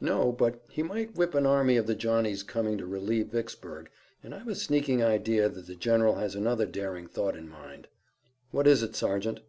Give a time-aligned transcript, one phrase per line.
[0.00, 3.88] "No, but he might whip an army of the Johnnies coming to relieve Vicksburg,
[4.20, 7.86] and I've a sneaking idea that the General has another daring thought in mind."
[8.50, 9.42] "What is it, Sergeant?"